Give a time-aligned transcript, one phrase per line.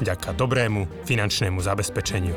[0.00, 2.34] vďaka dobrému finančnému zabezpečeniu.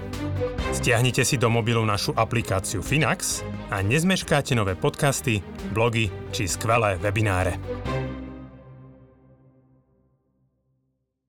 [0.76, 3.42] Stiahnite si do mobilu našu aplikáciu Finax
[3.74, 5.42] a nezmeškáte nové podcasty,
[5.74, 7.58] blogy či skvelé webináre.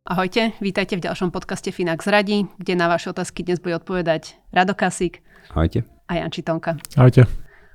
[0.09, 4.73] Ahojte, vítajte v ďalšom podcaste Finax Radí, kde na vaše otázky dnes bude odpovedať Rado
[4.73, 5.20] Kasík
[5.53, 5.84] Ahojte.
[6.09, 6.81] a Jan Čitonka.
[6.97, 7.29] Ahojte.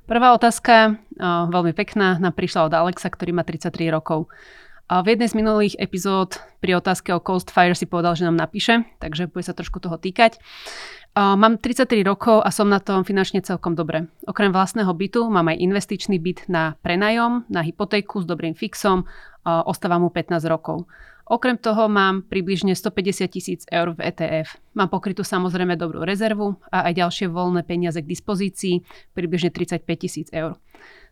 [0.09, 4.33] Prvá otázka, o, veľmi pekná, nám prišla od Alexa, ktorý má 33 rokov.
[4.91, 8.83] V jednej z minulých epizód pri otázke o Coast Fire si povedal, že nám napíše,
[8.99, 10.43] takže bude sa trošku toho týkať.
[11.15, 14.11] Mám 33 rokov a som na tom finančne celkom dobre.
[14.27, 19.07] Okrem vlastného bytu mám aj investičný byt na prenajom, na hypotéku s dobrým fixom,
[19.45, 20.83] ostáva mu 15 rokov.
[21.23, 24.59] Okrem toho mám približne 150 tisíc eur v ETF.
[24.75, 28.83] Mám pokrytú samozrejme dobrú rezervu a aj ďalšie voľné peniaze k dispozícii,
[29.15, 30.59] približne 35 tisíc eur.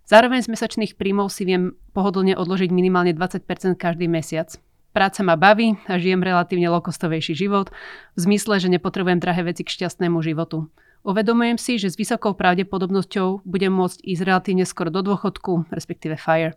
[0.05, 3.45] Zároveň z mesačných príjmov si viem pohodlne odložiť minimálne 20%
[3.77, 4.57] každý mesiac.
[4.91, 7.71] Práca ma baví a žijem relatívne lokostovejší život,
[8.15, 10.67] v zmysle, že nepotrebujem drahé veci k šťastnému životu.
[11.01, 16.53] Uvedomujem si, že s vysokou pravdepodobnosťou budem môcť ísť relatívne skoro do dôchodku, respektíve FIRE.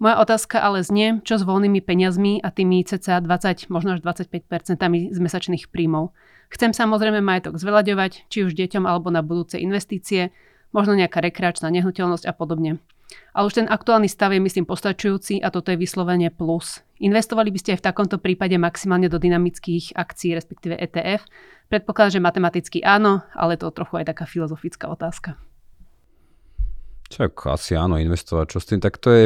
[0.00, 4.80] Moja otázka ale znie, čo s voľnými peniazmi a tými cca 20, možno až 25%
[5.12, 6.16] z mesačných príjmov.
[6.48, 10.32] Chcem samozrejme majetok zveľaďovať, či už deťom alebo na budúce investície,
[10.72, 12.80] možno nejaká rekreačná nehnuteľnosť a podobne.
[13.36, 16.80] Ale už ten aktuálny stav je myslím postačujúci a toto je vyslovene plus.
[16.96, 21.28] Investovali by ste aj v takomto prípade maximálne do dynamických akcií, respektíve ETF.
[21.68, 25.36] Predpokladám, že matematicky áno, ale to trochu aj taká filozofická otázka.
[27.12, 29.24] Čak asi áno, investovať, čo s tým, tak to je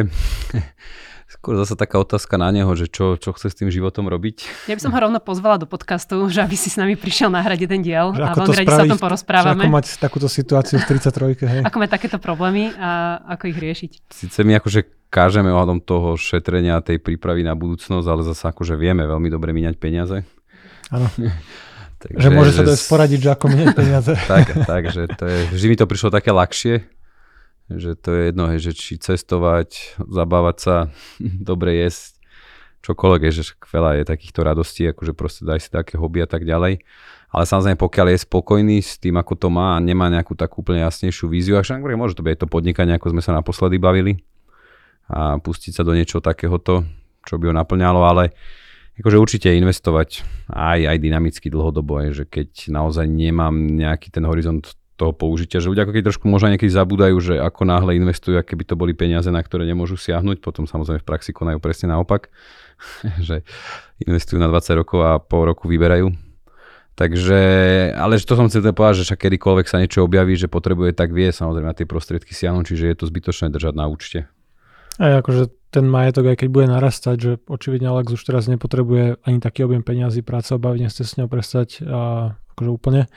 [1.39, 4.67] skôr zase taká otázka na neho, že čo, čo chce s tým životom robiť.
[4.67, 7.71] Ja by som ho rovno pozvala do podcastu, že aby si s nami prišiel nahrať
[7.71, 9.63] jeden diel Že a veľmi to radi sa o tom porozprávame.
[9.63, 11.61] Ako mať takúto situáciu v 33 hej.
[11.63, 13.91] Ako mať takéto problémy a ako ich riešiť.
[14.11, 19.07] Sice my akože kážeme ohľadom toho šetrenia tej prípravy na budúcnosť, ale zase akože vieme
[19.07, 20.27] veľmi dobre míňať peniaze.
[20.91, 21.07] Áno.
[21.97, 24.13] Takže, Že môže sa to sporadiť, že ako miniať peniaze.
[24.31, 26.85] tak, tak, že to je, vždy mi to prišlo také ľahšie,
[27.73, 30.77] že to je jedno, že či cestovať, zabávať sa,
[31.51, 32.17] dobre jesť,
[32.87, 36.47] čokoľvek, je, že veľa je takýchto radostí, akože proste daj si také hobby a tak
[36.47, 36.87] ďalej.
[37.35, 40.87] Ale samozrejme, pokiaľ je spokojný s tým, ako to má a nemá nejakú takú úplne
[40.87, 44.23] jasnejšiu víziu, a však hovorím, môže to byť to podnikanie, ako sme sa naposledy bavili
[45.11, 46.87] a pustiť sa do niečoho takéhoto,
[47.27, 48.35] čo by ho naplňalo, ale
[48.99, 54.79] akože určite investovať aj, aj dynamicky dlhodobo, je, že keď naozaj nemám nejaký ten horizont
[54.97, 58.57] toho použitia, že ľudia ako keď trošku možno niekedy zabúdajú, že ako náhle investujú, aké
[58.57, 62.33] by to boli peniaze, na ktoré nemôžu siahnuť, potom samozrejme v praxi konajú presne naopak,
[63.29, 63.45] že
[64.01, 66.27] investujú na 20 rokov a pol roku vyberajú.
[66.97, 67.41] Takže,
[67.93, 70.97] ale že to som chcel teda povedať, že však kedykoľvek sa niečo objaví, že potrebuje,
[70.97, 74.25] tak vie samozrejme na tie prostriedky siahnuť, čiže je to zbytočné držať na účte.
[74.97, 79.45] Aj akože ten majetok, aj keď bude narastať, že očividne Alex už teraz nepotrebuje ani
[79.45, 83.13] taký objem peňazí, práca obaví, nechce s ňou prestať a, akože úplne,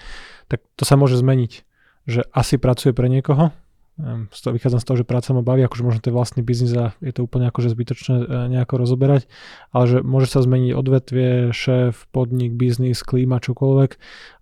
[0.51, 1.63] tak to sa môže zmeniť.
[2.09, 3.53] Že asi pracuje pre niekoho,
[3.99, 6.41] Ehm, z toho, vychádzam z toho, že práca ma baví, akože možno to je vlastný
[6.41, 8.25] biznis a je to úplne akože zbytočné e,
[8.55, 9.27] nejako rozoberať,
[9.75, 13.91] ale že môže sa zmeniť odvetvie, šéf, podnik, biznis, klíma, čokoľvek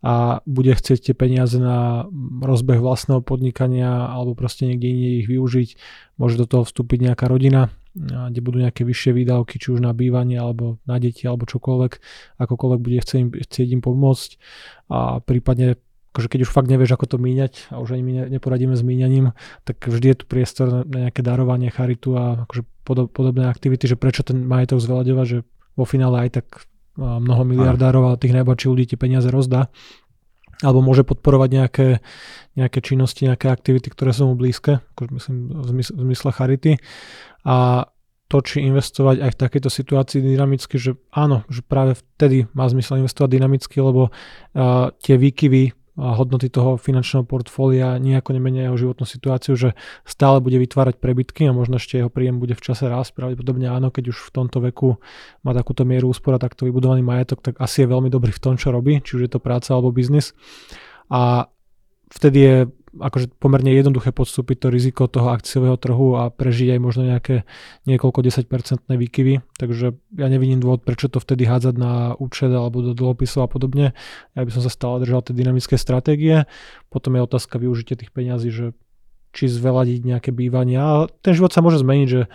[0.05, 2.05] a bude chcieť tie peniaze na
[2.45, 5.69] rozbeh vlastného podnikania alebo proste niekde inde ich využiť.
[6.21, 9.89] Môže do toho vstúpiť nejaká rodina, a kde budú nejaké vyššie výdavky, či už na
[9.89, 11.91] bývanie alebo na deti alebo čokoľvek,
[12.37, 14.29] akokoľvek bude chcieť im, chcieť im pomôcť
[14.93, 15.81] a prípadne
[16.13, 18.83] akože keď už fakt nevieš, ako to míňať a už ani my ne- neporadíme s
[18.83, 19.35] míňaním,
[19.67, 23.99] tak vždy je tu priestor na nejaké darovanie, charitu a akože podob, podobné aktivity, že
[23.99, 25.37] prečo ten majetok zveľaďovať, že
[25.77, 26.47] vo finále aj tak
[26.97, 29.69] mnoho miliardárov a tých najbohatších ľudí tie peniaze rozdá
[30.65, 31.87] alebo môže podporovať nejaké,
[32.57, 36.81] nejaké činnosti, nejaké aktivity, ktoré sú mu blízke, akože myslím v zmysle, charity.
[37.45, 37.85] A
[38.27, 43.05] to, či investovať aj v takejto situácii dynamicky, že áno, že práve vtedy má zmysel
[43.05, 49.57] investovať dynamicky, lebo uh, tie výkyvy hodnoty toho finančného portfólia nejako nemenia jeho životnú situáciu,
[49.57, 49.69] že
[50.05, 53.17] stále bude vytvárať prebytky a možno ešte jeho príjem bude v čase rásť.
[53.17, 55.01] Pravdepodobne áno, keď už v tomto veku
[55.41, 58.69] má takúto mieru úspora, takto vybudovaný majetok, tak asi je veľmi dobrý v tom, čo
[58.69, 60.37] robí, či už je to práca alebo biznis.
[61.09, 61.49] A
[62.13, 62.55] vtedy je
[62.99, 67.47] akože pomerne jednoduché podstúpiť to riziko toho akciového trhu a prežiť aj možno nejaké
[67.85, 72.97] niekoľko 10% výkyvy, takže ja nevidím dôvod, prečo to vtedy hádzať na účet alebo do
[72.97, 73.97] dlhopisov a podobne.
[74.33, 76.49] Ja by som sa stále držal tie dynamické stratégie.
[76.93, 78.65] Potom je otázka využitia tých peňazí, že
[79.35, 80.79] či zveladiť nejaké bývanie.
[80.81, 82.25] A ten život sa môže zmeniť, že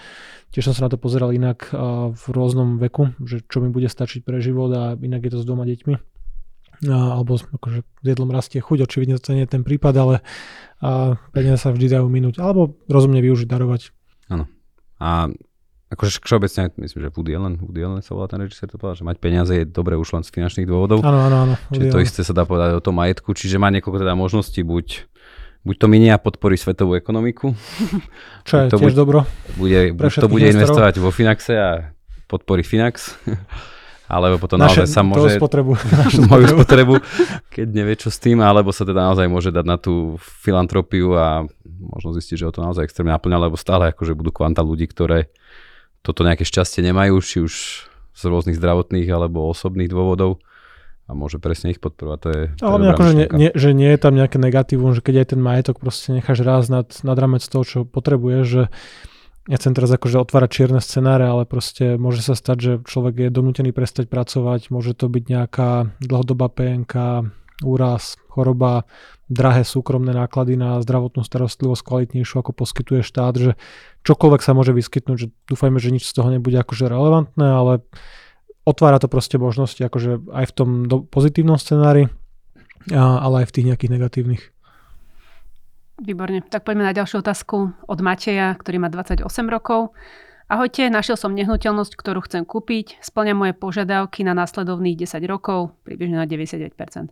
[0.54, 1.72] tiež som sa na to pozeral inak
[2.14, 5.48] v rôznom veku, že čo mi bude stačiť pre život a inak je to s
[5.48, 6.11] doma deťmi
[6.86, 10.14] alebo akože s jedlom rastie chuť, očividne to nie je ten prípad, ale
[10.82, 13.94] a peniaze sa vždy dajú minúť, alebo rozumne využiť, darovať.
[14.34, 14.50] Áno.
[14.98, 15.30] A
[15.94, 19.06] akože všeobecne, myslím, že Woody Allen, Woody Allen sa volá ten režisér, to povedal, že
[19.06, 21.06] mať peniaze je dobre už len z finančných dôvodov.
[21.06, 21.54] Áno, áno, áno.
[21.70, 25.06] Čiže to isté sa dá povedať o tom majetku, čiže má niekoľko teda možností, buď
[25.62, 27.54] buď to minie a podporí svetovú ekonomiku.
[28.48, 29.18] Čo je to tiež buď, dobro.
[29.54, 31.70] Bude, buď to bude investovať vo Finaxe a
[32.26, 33.14] podporí Finax,
[34.12, 35.40] alebo potom Naše, naozaj sa môže...
[35.40, 35.72] spotrebu.
[36.28, 36.94] moju spotrebu,
[37.48, 41.48] keď nevie čo s tým, alebo sa teda naozaj môže dať na tú filantropiu a
[41.64, 45.32] možno zistiť, že ho to naozaj extrémne naplňa, lebo stále akože budú kvanta ľudí, ktoré
[46.04, 47.52] toto nejaké šťastie nemajú, či už
[48.12, 50.44] z rôznych zdravotných alebo osobných dôvodov
[51.08, 52.18] a môže presne ich podporovať.
[52.20, 55.24] To je, to Ale akože nie, nie, že nie je tam nejaké negatívum, že keď
[55.24, 58.62] aj ten majetok proste necháš raz nad, nad ramec toho, čo potrebuješ, že
[59.50, 63.74] nechcem teraz akože otvárať čierne scenáre, ale proste môže sa stať, že človek je donútený
[63.74, 67.26] prestať pracovať, môže to byť nejaká dlhodobá PNK,
[67.62, 68.84] úraz, choroba,
[69.30, 73.50] drahé súkromné náklady na zdravotnú starostlivosť kvalitnejšiu, ako poskytuje štát, že
[74.02, 77.72] čokoľvek sa môže vyskytnúť, že dúfajme, že nič z toho nebude akože relevantné, ale
[78.66, 80.68] otvára to proste možnosti akože aj v tom
[81.08, 82.10] pozitívnom scenári,
[82.90, 84.42] ale aj v tých nejakých negatívnych.
[86.00, 86.40] Výborne.
[86.40, 89.92] Tak poďme na ďalšiu otázku od Mateja, ktorý má 28 rokov.
[90.52, 93.00] Ahojte, našiel som nehnuteľnosť, ktorú chcem kúpiť.
[93.00, 97.08] Splňa moje požiadavky na následovných 10 rokov, približne na 99%.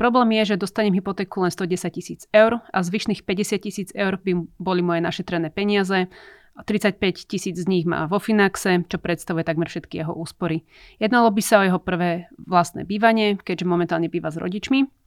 [0.00, 4.40] Problém je, že dostanem hypotéku len 110 tisíc eur a zvyšných 50 tisíc eur by
[4.56, 6.08] boli moje našetrené peniaze.
[6.64, 10.64] 35 tisíc z nich má vo Finaxe, čo predstavuje takmer všetky jeho úspory.
[10.96, 14.97] Jednalo by sa o jeho prvé vlastné bývanie, keďže momentálne býva s rodičmi.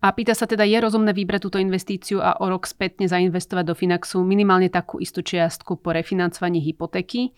[0.00, 3.74] A pýta sa teda, je rozumné vybrať túto investíciu a o rok spätne zainvestovať do
[3.76, 7.36] Finaxu minimálne takú istú čiastku po refinancovaní hypotéky.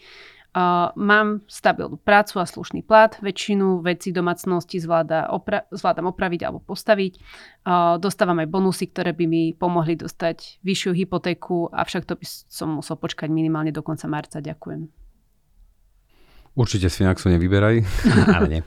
[0.51, 6.59] Uh, mám stabilnú prácu a slušný plat, väčšinu vecí domácnosti zvláda opra- zvládam opraviť alebo
[6.59, 7.23] postaviť.
[7.63, 12.83] Uh, dostávam aj bonusy, ktoré by mi pomohli dostať vyššiu hypotéku, avšak to by som
[12.83, 14.43] musel počkať minimálne do konca marca.
[14.43, 14.91] Ďakujem.
[16.59, 17.87] Určite si Finaxu nevyberaj,
[18.35, 18.63] ale nie.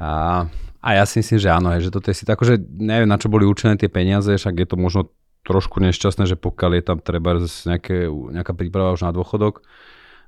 [0.00, 0.48] A
[0.82, 3.30] a ja si myslím, že áno, že toto je si tak, že neviem, na čo
[3.30, 5.00] boli určené tie peniaze, však je to možno
[5.46, 9.62] trošku nešťastné, že pokiaľ je tam treba nejaké, nejaká príprava už na dôchodok,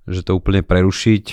[0.06, 1.24] že to úplne prerušiť.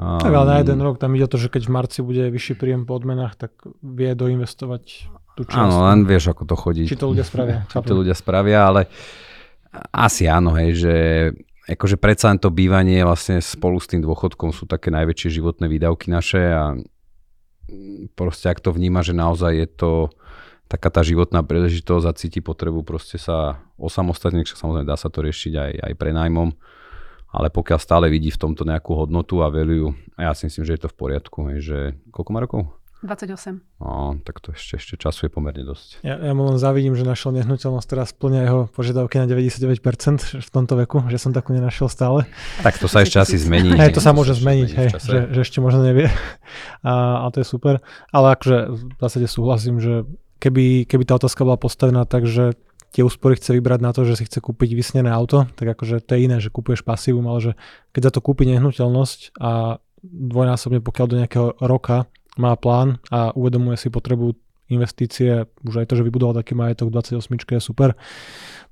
[0.00, 2.24] Um, tak ale na jeden rok tam ide o to, že keď v marci bude
[2.32, 3.52] vyšší príjem po odmenách, tak
[3.84, 5.60] vie doinvestovať tú časť.
[5.60, 6.84] Áno, len vieš, ako to chodí.
[6.88, 7.64] Či to ľudia spravia.
[7.72, 8.88] Či to ľudia spravia, ale
[9.92, 10.94] asi áno, hej, že
[11.68, 16.10] akože predsa len to bývanie vlastne spolu s tým dôchodkom sú také najväčšie životné výdavky
[16.10, 16.74] naše a
[18.14, 19.90] proste ak to vníma, že naozaj je to
[20.70, 25.52] taká tá životná príležitosť a cíti potrebu proste sa osamostatniť, samozrejme dá sa to riešiť
[25.58, 26.54] aj, aj prenajmom,
[27.34, 30.82] ale pokiaľ stále vidí v tomto nejakú hodnotu a value, ja si myslím, že je
[30.86, 32.79] to v poriadku, že koľko má rokov?
[33.00, 33.64] 28.
[33.80, 36.04] No, tak to ešte, ešte času je pomerne dosť.
[36.04, 40.50] Ja, ja mu len závidím, že našiel nehnuteľnosť, ktorá splňa jeho požiadavky na 99% v
[40.52, 42.28] tomto veku, že som takú nenašiel stále.
[42.60, 43.72] Tak to sa ešte asi zmení.
[43.72, 46.12] Hej, to sa môže zmeniť, hej, že, že ešte možno nevie.
[46.84, 47.80] A, a to je super.
[48.12, 50.04] Ale akože v zásade súhlasím, že
[50.42, 52.52] keby, keby tá otázka bola postavená tak, že
[52.90, 56.18] tie úspory chce vybrať na to, že si chce kúpiť vysnené auto, tak akože to
[56.18, 57.52] je iné, že kúpuješ pasívum, ale že
[57.94, 63.80] keď za to kúpi nehnuteľnosť a dvojnásobne pokiaľ do nejakého roka má plán a uvedomuje
[63.80, 64.38] si potrebu
[64.70, 67.98] investície, už aj to, že vybudoval taký majetok 28 je super,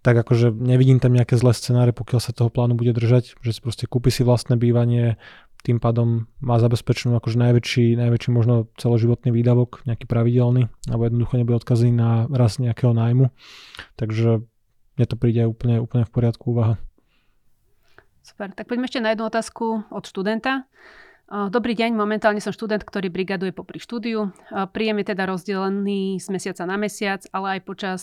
[0.00, 3.60] tak akože nevidím tam nejaké zlé scenáre, pokiaľ sa toho plánu bude držať, že si
[3.60, 5.18] proste kúpi si vlastné bývanie,
[5.66, 11.58] tým pádom má zabezpečenú akože najväčší, najväčší možno celoživotný výdavok, nejaký pravidelný, alebo jednoducho nebude
[11.58, 13.34] odkazený na raz nejakého nájmu.
[13.98, 14.46] Takže
[14.94, 16.78] mne to príde úplne, úplne v poriadku úvaha.
[18.22, 20.68] Super, tak poďme ešte na jednu otázku od študenta.
[21.28, 24.32] Dobrý deň, momentálne som študent, ktorý brigaduje popri štúdiu.
[24.48, 28.00] Príjem je teda rozdelený z mesiaca na mesiac, ale aj počas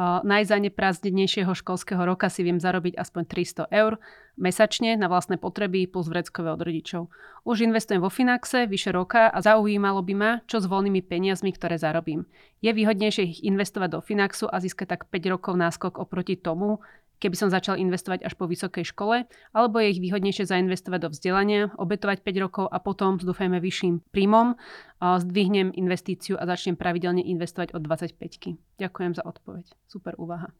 [0.00, 3.22] najzaneprázdnenejšieho školského roka si viem zarobiť aspoň
[3.68, 4.00] 300 eur
[4.40, 7.12] mesačne na vlastné potreby plus vreckové od rodičov.
[7.44, 11.76] Už investujem vo Finaxe vyše roka a zaujímalo by ma, čo s voľnými peniazmi, ktoré
[11.76, 12.24] zarobím.
[12.64, 16.80] Je výhodnejšie ich investovať do Finaxu a získať tak 5 rokov náskok oproti tomu,
[17.22, 21.70] keby som začal investovať až po vysokej škole, alebo je ich výhodnejšie zainvestovať do vzdelania,
[21.78, 24.58] obetovať 5 rokov a potom dúfajme vyšším príjmom
[24.98, 29.70] zdvihnem investíciu a začnem pravidelne investovať od 25 Ďakujem za odpoveď.
[29.86, 30.50] Super úvaha.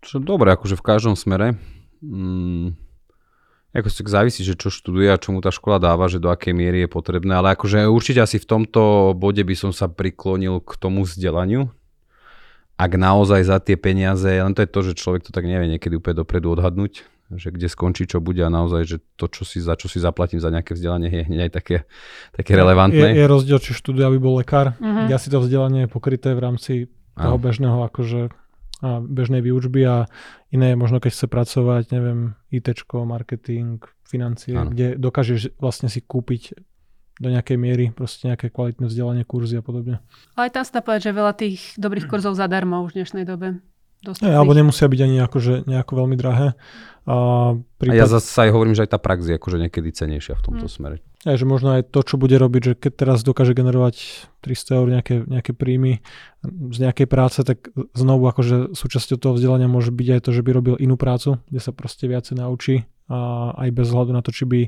[0.00, 1.58] Čo dobre, akože v každom smere.
[2.00, 2.72] Mm,
[3.70, 6.56] ako si závisí, že čo študuje a čo mu tá škola dáva, že do akej
[6.56, 10.72] miery je potrebné, ale akože určite asi v tomto bode by som sa priklonil k
[10.80, 11.70] tomu vzdelaniu,
[12.80, 16.00] ak naozaj za tie peniaze, len to je to, že človek to tak nevie niekedy
[16.00, 17.04] úplne dopredu odhadnúť,
[17.36, 20.40] že kde skončí, čo bude a naozaj, že to, čo si, za čo si zaplatím
[20.40, 21.76] za nejaké vzdelanie, je hneď aj také,
[22.32, 23.12] také relevantné.
[23.12, 24.80] Je, je rozdiel, či študuje, aby bol lekár.
[24.80, 25.06] Uh-huh.
[25.12, 26.72] Ja si to vzdelanie je pokryté v rámci
[27.14, 27.42] toho Áno.
[27.42, 28.32] bežného akože
[28.80, 30.08] a bežnej výučby a
[30.48, 34.72] iné možno keď chce pracovať, neviem, IT, marketing, financie, Áno.
[34.72, 36.56] kde dokážeš vlastne si kúpiť
[37.20, 40.00] do nejakej miery proste nejaké kvalitné vzdelanie, kurzy a podobne.
[40.34, 43.60] Ale aj tam sa povedať, že veľa tých dobrých kurzov zadarmo už v dnešnej dobe.
[44.24, 46.56] Nie, alebo nemusia byť ani akože nejako veľmi drahé.
[47.04, 47.16] A,
[47.76, 47.92] prípad...
[47.92, 50.64] a ja zase aj hovorím, že aj tá prax je akože niekedy cenejšia v tomto
[50.64, 50.72] hmm.
[50.72, 50.96] smere.
[51.20, 54.86] Aj, že možno aj to, čo bude robiť, že keď teraz dokáže generovať 300 eur
[54.88, 56.00] nejaké, nejaké príjmy
[56.48, 60.50] z nejakej práce, tak znovu akože súčasťou toho vzdelania môže byť aj to, že by
[60.56, 64.46] robil inú prácu, kde sa proste viacej naučí a aj bez hľadu na to, či
[64.46, 64.60] by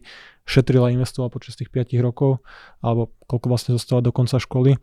[0.45, 2.43] šetril a investoval počas tých 5 rokov,
[2.83, 4.77] alebo koľko vlastne zostala do konca školy.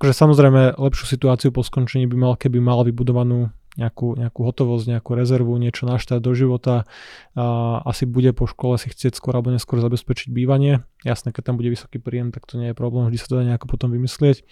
[0.00, 5.10] Akože samozrejme lepšiu situáciu po skončení by mal, keby mal vybudovanú nejakú, nejakú hotovosť, nejakú
[5.18, 6.86] rezervu, niečo na štát do života.
[7.34, 10.86] A asi bude po škole si chcieť skôr alebo neskôr zabezpečiť bývanie.
[11.02, 13.42] Jasné, keď tam bude vysoký príjem, tak to nie je problém, vždy sa to dá
[13.42, 14.46] nejako potom vymyslieť.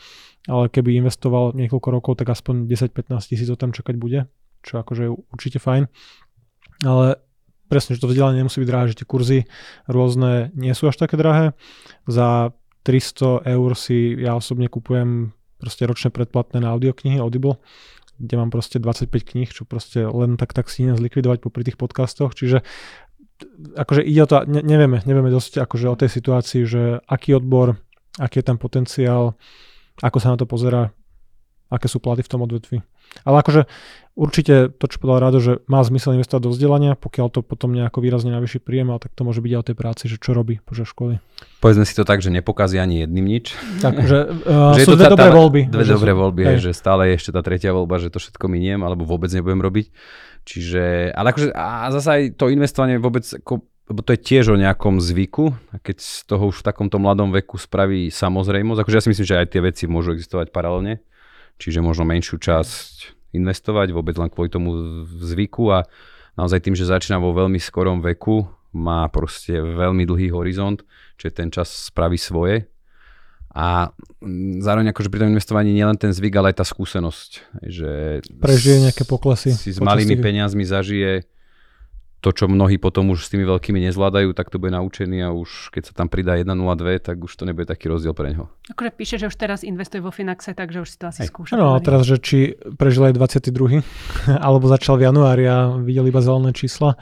[0.50, 4.26] Ale keby investoval niekoľko rokov, tak aspoň 10-15 tisíc o tam čakať bude,
[4.66, 5.86] čo akože je určite fajn.
[6.82, 7.22] Ale
[7.70, 9.38] presne, že to vzdelanie nemusí byť drahé, že tie kurzy
[9.86, 11.54] rôzne nie sú až také drahé.
[12.10, 12.50] Za
[12.82, 15.30] 300 eur si ja osobne kupujem
[15.62, 17.62] proste ročné predplatné na audioknihy Audible,
[18.18, 22.36] kde mám proste 25 kníh, čo proste len tak tak si zlikvidovať popri tých podcastoch,
[22.36, 22.64] čiže
[23.74, 27.78] akože ide o to, ne, nevieme, nevieme dosť akože o tej situácii, že aký odbor,
[28.18, 29.34] aký je tam potenciál,
[29.98, 30.94] ako sa na to pozera,
[31.72, 32.78] aké sú platy v tom odvetvi.
[33.22, 33.68] Ale akože
[34.12, 38.04] určite to, čo povedal Rado, že má zmysel investovať do vzdelania, pokiaľ to potom nejako
[38.04, 40.60] výrazne navýši príjem, ale tak to môže byť aj o tej práci, že čo robí
[40.60, 41.16] počas školy.
[41.64, 43.56] Povedzme si to tak, že nepokazí ani jedným nič.
[43.80, 45.60] Takže uh, že sú dve dobré voľby.
[45.72, 46.58] Dve dobré voľby, hej.
[46.60, 49.86] že stále je ešte tá tretia voľba, že to všetko miniem, alebo vôbec nebudem robiť.
[50.42, 54.58] Čiže, ale akože, a zase aj to investovanie vôbec, ako, lebo to je tiež o
[54.58, 59.04] nejakom zvyku, a keď z toho už v takomto mladom veku spraví samozrejmosť, akože ja
[59.06, 60.98] si myslím, že aj tie veci môžu existovať paralelne,
[61.56, 65.88] čiže možno menšiu časť investovať, vôbec len kvôli tomu zvyku a
[66.36, 70.80] naozaj tým, že začína vo veľmi skorom veku, má proste veľmi dlhý horizont,
[71.20, 72.68] čiže ten čas spraví svoje.
[73.52, 73.92] A
[74.64, 77.60] zároveň akože pri tom investovaní nielen ten zvyk, ale aj tá skúsenosť.
[77.60, 77.90] Že
[78.40, 79.52] Prežije nejaké poklesy.
[79.52, 81.28] Si s malými peniazmi zažije
[82.22, 85.74] to, čo mnohí potom už s tými veľkými nezvládajú, tak to bude naučený a už
[85.74, 88.46] keď sa tam pridá 1.02, tak už to nebude taký rozdiel pre neho.
[88.70, 91.58] Akože píše, že už teraz investuje vo Finaxe, takže už si to asi skúša.
[91.58, 93.82] No a teraz, že či prežil aj 22.
[94.46, 96.94] alebo začal v januári a videl iba zelené čísla.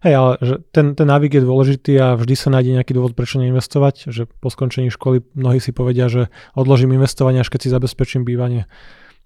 [0.00, 3.38] Hej, ale že ten, ten návyk je dôležitý a vždy sa nájde nejaký dôvod, prečo
[3.44, 8.24] neinvestovať, že po skončení školy mnohí si povedia, že odložím investovanie, až keď si zabezpečím
[8.24, 8.64] bývanie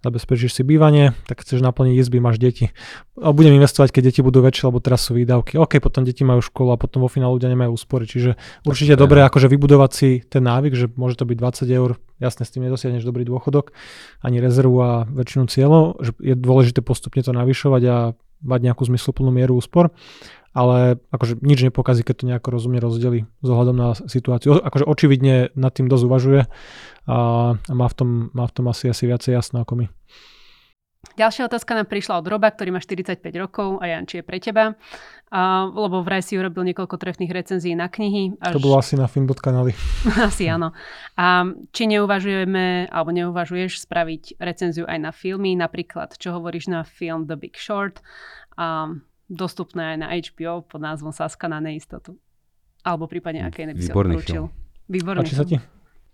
[0.06, 2.70] zabezpečíš si bývanie, tak chceš naplniť izby, máš deti.
[3.18, 5.58] A budem investovať, keď deti budú väčšie, lebo teraz sú výdavky.
[5.58, 8.06] OK, potom deti majú školu a potom vo finále ľudia nemajú úspory.
[8.06, 11.98] Čiže určite je dobré akože vybudovať si ten návyk, že môže to byť 20 eur,
[12.22, 13.74] jasne s tým nedosiahneš dobrý dôchodok,
[14.22, 17.96] ani rezervu a väčšinu cieľov, že je dôležité postupne to navyšovať a
[18.44, 19.90] mať nejakú zmysluplnú mieru úspor
[20.56, 24.56] ale akože nič nepokazí, keď to nejako rozumne rozdeli z ohľadom na situáciu.
[24.56, 26.48] Akože očividne nad tým dosť uvažuje a,
[27.60, 29.86] má, v tom, má v tom asi, asi viacej jasno ako my.
[31.14, 34.74] Ďalšia otázka nám prišla od Roba, ktorý má 45 rokov a Janči je pre teba.
[35.30, 38.36] A, lebo vraj si urobil niekoľko trefných recenzií na knihy.
[38.42, 38.58] Až...
[38.58, 39.72] To bolo asi na Film.kanali.
[40.28, 40.74] asi áno.
[41.14, 47.24] A či neuvažujeme, alebo neuvažuješ spraviť recenziu aj na filmy, napríklad, čo hovoríš na film
[47.24, 48.02] The Big Short,
[48.56, 48.90] a
[49.26, 52.18] dostupné aj na HBO pod názvom Saska na neistotu.
[52.86, 54.46] Alebo prípadne aké iné by si odporúčil.
[54.86, 55.58] Výborný Páči sa ti?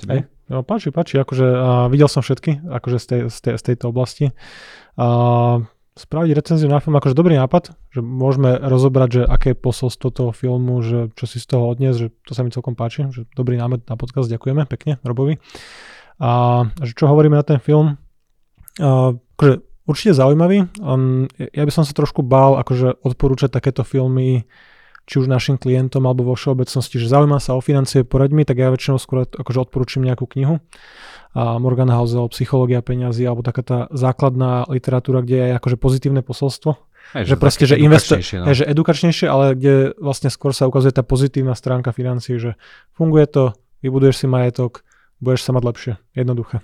[0.08, 0.24] Hej.
[0.48, 1.20] No, páči, páči.
[1.20, 4.26] Akože, a videl som všetky akože z, tej, z, tej, z tejto oblasti.
[4.96, 5.06] A
[5.92, 10.32] spraviť recenziu na film, akože dobrý nápad, že môžeme rozobrať, že aké je posolstvo toho
[10.32, 13.60] filmu, že čo si z toho odnies, že to sa mi celkom páči, že dobrý
[13.60, 15.36] námet na podcast, ďakujeme pekne Robovi.
[16.16, 18.00] A že čo hovoríme na ten film,
[18.80, 19.54] a, akože
[19.92, 20.72] určite zaujímavý.
[20.80, 24.48] Um, ja by som sa trošku bál akože odporúčať takéto filmy
[25.02, 28.62] či už našim klientom alebo vo všeobecnosti, že zaujíma sa o financie, poraď mi, tak
[28.62, 30.62] ja väčšinou skôr akože odporúčam nejakú knihu.
[31.32, 36.76] A Morgan Housel, Psychológia peňazí alebo taká tá základná literatúra, kde je akože pozitívne posolstvo.
[37.18, 38.46] Hej, že proste, že, investor, no.
[38.46, 42.54] hej, že edukačnejšie, ale kde vlastne skôr sa ukazuje tá pozitívna stránka financií, že
[42.94, 43.44] funguje to,
[43.82, 44.86] vybuduješ si majetok,
[45.18, 46.62] budeš sa mať lepšie, jednoduché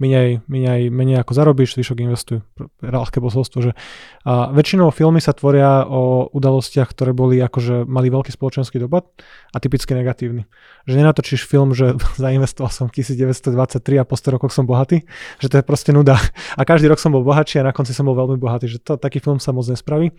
[0.00, 2.40] minej, minej, menej ako zarobíš, zvyšok investuj.
[2.80, 3.72] Ľahké posolstvo, že
[4.20, 9.08] a väčšinou filmy sa tvoria o udalostiach, ktoré boli akože mali veľký spoločenský dopad
[9.52, 10.44] a typicky negatívny.
[10.84, 13.56] Že nenatočíš film, že zainvestoval som 1923
[13.96, 15.08] a po 100 rokoch som bohatý,
[15.40, 16.20] že to je proste nuda.
[16.60, 19.00] A každý rok som bol bohatší a na konci som bol veľmi bohatý, že to,
[19.00, 20.12] taký film sa moc nespraví.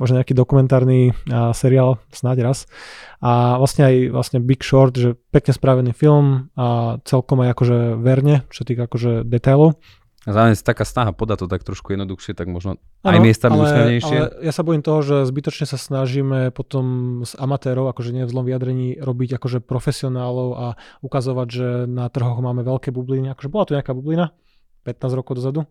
[0.00, 2.58] Možno nejaký dokumentárny a, seriál, snáď raz.
[3.24, 8.44] A vlastne aj vlastne Big Short, že pekne spravený film a celkom aj akože verne,
[8.52, 9.80] čo týka akože detailov.
[10.24, 14.16] A zároveň taká snaha podať to tak trošku jednoduchšie, tak možno aj ano, miestami úsmevnejšie.
[14.16, 18.32] Ale ja sa bojím toho, že zbytočne sa snažíme potom s amatérov, akože nie v
[18.32, 20.66] zlom vyjadrení, robiť akože profesionálov a
[21.04, 23.36] ukazovať, že na trhoch máme veľké bubliny.
[23.36, 24.32] Akože bola tu nejaká bublina
[24.88, 25.68] 15 rokov dozadu,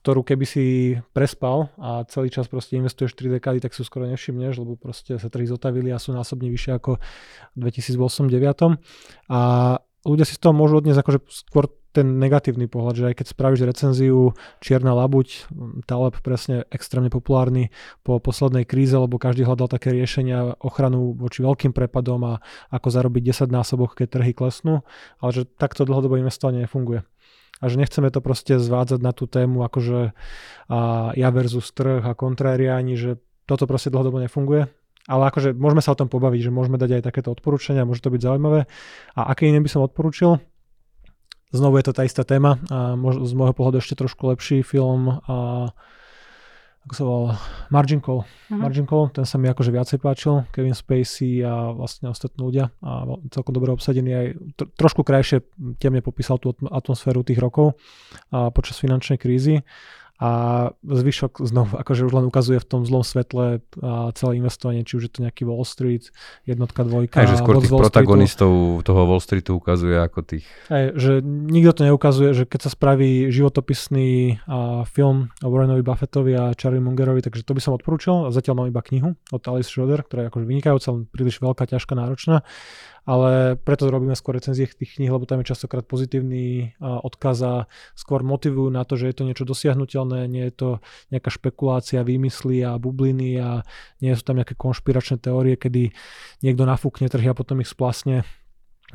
[0.00, 4.56] ktorú keby si prespal a celý čas proste investuješ 3 dekády, tak si skoro nevšimneš,
[4.56, 6.96] lebo proste sa trhy zotavili a sú násobne vyššie ako
[7.52, 8.80] v 2008-2009.
[9.28, 9.40] A
[10.08, 13.64] ľudia si z toho môžu odniesť akože skôr ten negatívny pohľad, že aj keď spravíš
[13.64, 15.48] recenziu Čierna labuť,
[15.88, 17.72] Taleb presne extrémne populárny
[18.04, 23.48] po poslednej kríze, lebo každý hľadal také riešenia ochranu voči veľkým prepadom a ako zarobiť
[23.48, 24.84] 10 násobok, keď trhy klesnú,
[25.24, 27.00] ale že takto dlhodobo investovanie nefunguje.
[27.56, 30.12] A že nechceme to proste zvádzať na tú tému akože
[30.68, 30.78] a
[31.16, 33.16] ja versus trh a kontrariáni, že
[33.48, 34.68] toto proste dlhodobo nefunguje.
[35.06, 38.12] Ale akože môžeme sa o tom pobaviť, že môžeme dať aj takéto odporúčania, môže to
[38.12, 38.68] byť zaujímavé.
[39.14, 40.42] A aké iné by som odporúčil?
[41.54, 45.22] Znovu je to tá istá téma a mož, z môjho pohľadu ešte trošku lepší film
[45.30, 45.70] a
[46.86, 47.34] ako sa volal,
[47.74, 48.22] Margin Call.
[48.22, 48.62] Mm-hmm.
[48.62, 53.18] Margin Call, ten sa mi akože viacej páčil, Kevin Spacey a vlastne ostatní ľudia a
[53.34, 55.42] celkom dobre obsadený aj tro, trošku krajšie
[55.82, 57.74] temne popísal tú atmosféru tých rokov
[58.30, 59.66] a počas finančnej krízy
[60.16, 60.30] a
[60.80, 65.02] zvyšok znovu akože už len ukazuje v tom zlom svetle a celé investovanie, či už
[65.08, 66.08] je to nejaký Wall Street,
[66.48, 67.20] jednotka, dvojka.
[67.20, 70.48] Aj, že skôr tých protagonistov toho Wall Streetu ukazuje ako tých.
[70.72, 76.32] Aj, že nikto to neukazuje, že keď sa spraví životopisný a, film o Warrenovi Buffettovi
[76.32, 78.32] a Charlie Mungerovi, takže to by som odporúčal.
[78.32, 81.92] Zatiaľ mám iba knihu od Alice Schroeder, ktorá je akože vynikajúca, len príliš veľká, ťažká,
[81.92, 82.40] náročná
[83.06, 87.54] ale preto robíme skôr recenzie tých kníh, lebo tam je častokrát pozitívny odkaz a
[87.94, 90.68] skôr motivujú na to, že je to niečo dosiahnutelné, nie je to
[91.14, 93.62] nejaká špekulácia, výmysly a bubliny a
[94.02, 95.94] nie sú tam nejaké konšpiračné teórie, kedy
[96.42, 98.26] niekto nafúkne trhy a potom ich splasne.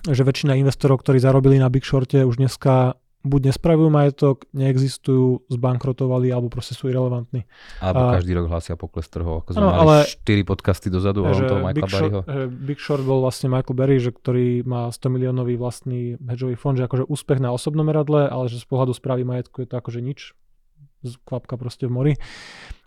[0.03, 6.33] Že väčšina investorov, ktorí zarobili na Big Shorte, už dneska buď nespravujú majetok, neexistujú, zbankrotovali
[6.33, 7.45] alebo proste sú irrelevantní.
[7.77, 11.21] Alebo a, každý rok hlásia pokles trhov, ako sme no, mali ale, 4 podcasty dozadu
[11.21, 12.19] o toho Michaela Big Barryho.
[12.25, 16.73] Short, Big Short bol vlastne Michael Barry, že, ktorý má 100 miliónový vlastný hedžový fond,
[16.73, 20.01] že akože úspech na osobnom meradle, ale že z pohľadu správy majetku je to akože
[20.01, 20.33] nič,
[21.25, 22.13] kvapka proste v mori.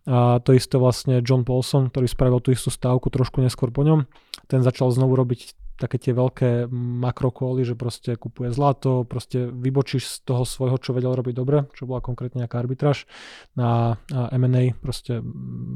[0.05, 4.05] A to isté vlastne John Paulson, ktorý spravil tú istú stávku trošku neskôr po ňom.
[4.53, 10.17] Ten začal znovu robiť také tie veľké makrokóly, že proste kupuje zlato, proste vybočíš z
[10.23, 13.11] toho svojho, čo vedel robiť dobre, čo bola konkrétne nejaká arbitráž
[13.59, 15.19] na M&A proste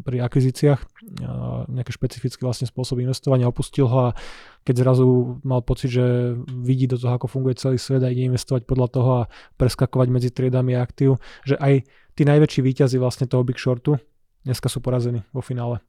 [0.07, 0.81] pri akvizíciách,
[1.67, 4.15] nejaký špecifický vlastne spôsob investovania, opustil ho a
[4.63, 8.69] keď zrazu mal pocit, že vidí do toho, ako funguje celý svet a ide investovať
[8.69, 13.59] podľa toho a preskakovať medzi triedami aktív, že aj tí najväčší výťazí vlastne toho Big
[13.59, 13.97] Shortu
[14.45, 15.83] dneska sú porazení vo finále.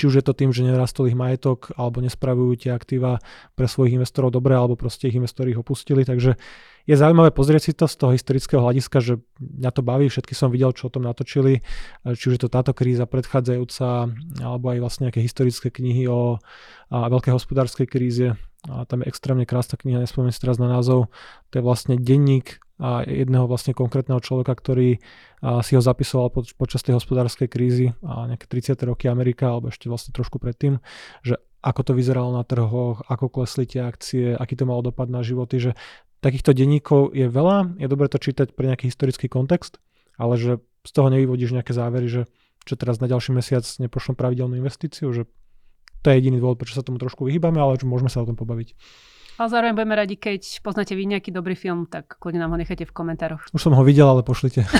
[0.00, 3.20] Či už je to tým, že nerastol ich majetok, alebo nespravujú tie aktíva
[3.52, 6.08] pre svojich investorov dobre, alebo proste ich investori ich opustili.
[6.08, 6.40] Takže
[6.88, 10.48] je zaujímavé pozrieť si to z toho historického hľadiska, že mňa to baví, všetky som
[10.48, 11.60] videl, čo o tom natočili,
[12.16, 14.08] či už je to táto kríza predchádzajúca,
[14.40, 16.40] alebo aj vlastne nejaké historické knihy o
[16.88, 18.40] veľkej hospodárskej kríze.
[18.72, 21.12] A tam je extrémne krásna kniha, nespomínam si teraz na názov.
[21.52, 22.64] To je vlastne denník
[23.04, 24.98] jedného vlastne konkrétneho človeka, ktorý
[25.40, 28.76] a si ho zapisoval poč- počas tej hospodárskej krízy a nejaké 30.
[28.84, 30.80] roky Amerika, alebo ešte vlastne trošku predtým,
[31.24, 35.24] že ako to vyzeralo na trhoch, ako klesli tie akcie, aký to malo dopad na
[35.24, 35.72] životy, že
[36.20, 39.80] takýchto denníkov je veľa, je dobre to čítať pre nejaký historický kontext,
[40.20, 42.22] ale že z toho nevyvodíš nejaké závery, že
[42.64, 45.24] čo teraz na ďalší mesiac nepošlom pravidelnú investíciu, že
[46.00, 48.76] to je jediný dôvod, prečo sa tomu trošku vyhýbame, ale môžeme sa o tom pobaviť.
[49.40, 52.84] Ale zároveň budeme radi, keď poznáte vy nejaký dobrý film, tak kľudne nám ho nechajte
[52.84, 53.48] v komentároch.
[53.56, 54.68] Už som ho videl, ale pošlite.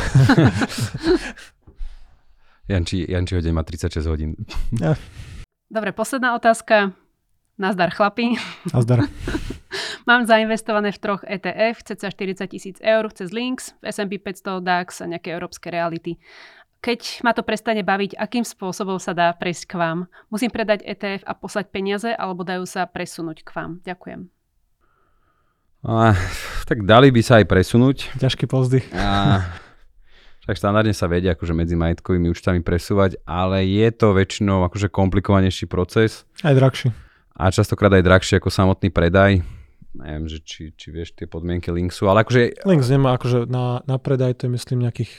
[2.68, 4.36] Janči, Janči deň má 36 hodín.
[4.76, 5.00] Ja.
[5.72, 6.92] Dobre, posledná otázka.
[7.56, 8.36] Nazdar chlapi.
[8.68, 9.08] Nazdar.
[10.08, 15.08] Mám zainvestované v troch ETF, cca 40 tisíc eur, cez Links, S&P 500, DAX a
[15.08, 16.20] nejaké európske reality.
[16.84, 19.98] keď ma to prestane baviť, akým spôsobom sa dá prejsť k vám?
[20.28, 23.80] Musím predať ETF a poslať peniaze, alebo dajú sa presunúť k vám?
[23.84, 24.39] Ďakujem.
[25.80, 26.12] A,
[26.68, 28.12] tak dali by sa aj presunúť.
[28.20, 28.84] Ťažký pozdych.
[28.92, 29.40] A,
[30.44, 35.64] tak štandardne sa vedia akože medzi majetkovými účtami presúvať, ale je to väčšinou akože komplikovanejší
[35.70, 36.28] proces.
[36.44, 36.92] Aj drahší.
[37.32, 39.40] A častokrát aj drahší ako samotný predaj.
[39.96, 42.62] Neviem, že či, či vieš tie podmienky Linksu, ale akože...
[42.68, 45.10] Links nemá akože na, na predaj, to je myslím nejakých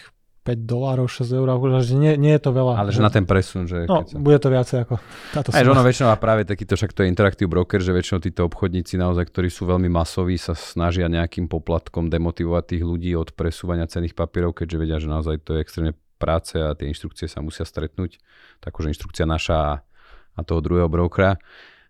[0.41, 1.47] 5 dolárov, 6 eur,
[1.86, 2.82] že nie, nie je to veľa.
[2.82, 3.86] Ale že na ten presun, že...
[3.86, 4.17] No, sa...
[4.17, 4.97] bude to viacej ako
[5.38, 8.19] táto Aj, že ono väčšinou a práve takýto, však to je Interactive Broker, že väčšinou
[8.25, 13.38] títo obchodníci naozaj, ktorí sú veľmi masoví, sa snažia nejakým poplatkom demotivovať tých ľudí od
[13.38, 17.45] presúvania cených papierov, keďže vedia, že naozaj to je extrémne práce a tie inštrukcie sa
[17.45, 18.17] musia stretnúť.
[18.65, 19.86] Takže inštrukcia naša
[20.32, 21.38] a toho druhého brokera.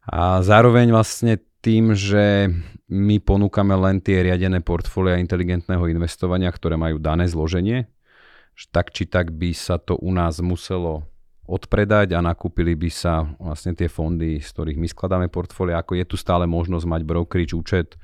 [0.07, 2.49] A zároveň vlastne tým, že
[2.89, 7.85] my ponúkame len tie riadené portfólia inteligentného investovania, ktoré majú dané zloženie,
[8.69, 11.07] tak či tak by sa to u nás muselo
[11.49, 15.81] odpredať a nakúpili by sa vlastne tie fondy, z ktorých my skladáme portfólia.
[15.81, 17.97] Ako je tu stále možnosť mať brokerage účet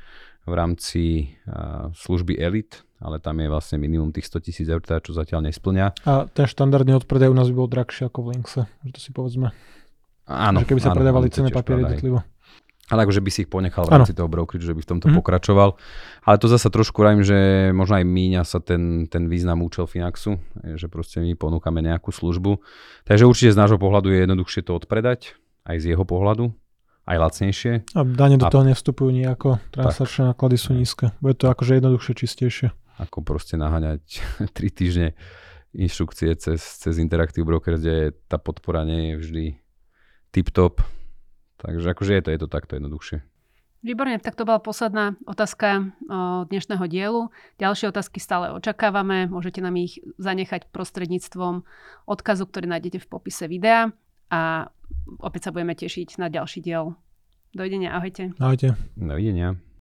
[0.47, 5.03] v rámci uh, služby Elite, ale tam je vlastne minimum tých 100 tisíc eur, teda
[5.03, 6.07] čo zatiaľ nesplňa.
[6.07, 9.11] A ten štandardný odpredaj u nás by bol drahší ako v Linkse, že to si
[9.11, 9.51] povedzme.
[10.27, 10.63] Áno.
[10.63, 12.19] Že keby sa áno, predávali cenné papiery jednotlivo.
[12.87, 15.19] Ale akože by si ich ponechal v rámci toho brokerage, že by v tomto mm.
[15.19, 15.75] pokračoval.
[16.23, 20.39] Ale to zase trošku rajím, že možno aj míňa sa ten, ten význam účel Finaxu,
[20.63, 22.63] že proste my ponúkame nejakú službu.
[23.03, 25.35] Takže určite z nášho pohľadu je jednoduchšie to odpredať,
[25.67, 26.55] aj z jeho pohľadu,
[27.03, 27.73] aj lacnejšie.
[27.91, 28.51] A dane do a...
[28.55, 31.11] toho nevstupujú nejako, transakčné náklady sú nízke.
[31.19, 32.67] Bude to akože jednoduchšie, čistejšie.
[33.03, 34.23] Ako proste naháňať
[34.55, 35.07] 3 týždne
[35.75, 39.45] inštrukcie cez, cez Interactive Broker, kde tá podpora nie je vždy
[40.31, 40.79] tip-top
[41.57, 43.25] Takže akože je to, je to takto jednoduchšie.
[43.85, 45.93] Výborne, tak to bola posledná otázka
[46.49, 47.29] dnešného dielu.
[47.61, 51.61] Ďalšie otázky stále očakávame, môžete nám ich zanechať prostredníctvom
[52.09, 53.93] odkazu, ktorý nájdete v popise videa
[54.33, 54.73] a
[55.21, 56.97] opäť sa budeme tešiť na ďalší diel.
[57.53, 58.33] Dovidenia, ahojte.
[58.41, 58.73] Ahojte.
[58.97, 59.55] Dovidenia.